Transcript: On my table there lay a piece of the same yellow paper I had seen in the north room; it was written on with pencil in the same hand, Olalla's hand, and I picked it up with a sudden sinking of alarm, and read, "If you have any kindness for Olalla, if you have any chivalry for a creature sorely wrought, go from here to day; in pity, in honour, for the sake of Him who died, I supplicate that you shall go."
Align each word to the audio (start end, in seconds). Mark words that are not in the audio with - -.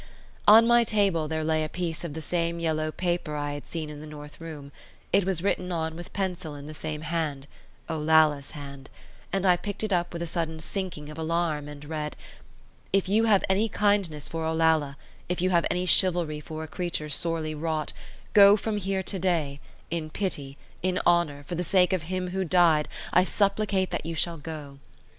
On 0.47 0.65
my 0.65 0.83
table 0.83 1.27
there 1.27 1.43
lay 1.43 1.63
a 1.63 1.69
piece 1.69 2.03
of 2.03 2.15
the 2.15 2.23
same 2.23 2.59
yellow 2.59 2.91
paper 2.91 3.35
I 3.35 3.51
had 3.53 3.67
seen 3.67 3.87
in 3.87 4.01
the 4.01 4.07
north 4.07 4.41
room; 4.41 4.71
it 5.13 5.25
was 5.25 5.43
written 5.43 5.71
on 5.71 5.95
with 5.95 6.11
pencil 6.11 6.55
in 6.55 6.65
the 6.65 6.73
same 6.73 7.01
hand, 7.01 7.45
Olalla's 7.87 8.49
hand, 8.57 8.89
and 9.31 9.45
I 9.45 9.57
picked 9.57 9.83
it 9.83 9.93
up 9.93 10.11
with 10.11 10.23
a 10.23 10.25
sudden 10.25 10.59
sinking 10.59 11.09
of 11.09 11.19
alarm, 11.19 11.67
and 11.67 11.85
read, 11.85 12.15
"If 12.91 13.07
you 13.07 13.25
have 13.25 13.43
any 13.47 13.69
kindness 13.69 14.27
for 14.27 14.43
Olalla, 14.43 14.97
if 15.29 15.39
you 15.39 15.51
have 15.51 15.67
any 15.69 15.85
chivalry 15.85 16.39
for 16.39 16.63
a 16.63 16.67
creature 16.67 17.07
sorely 17.11 17.53
wrought, 17.53 17.93
go 18.33 18.57
from 18.57 18.77
here 18.77 19.03
to 19.03 19.19
day; 19.19 19.59
in 19.91 20.09
pity, 20.09 20.57
in 20.81 20.99
honour, 21.05 21.45
for 21.47 21.53
the 21.53 21.63
sake 21.63 21.93
of 21.93 22.01
Him 22.09 22.29
who 22.29 22.43
died, 22.43 22.87
I 23.13 23.23
supplicate 23.23 23.91
that 23.91 24.07
you 24.07 24.15
shall 24.15 24.37
go." 24.39 24.79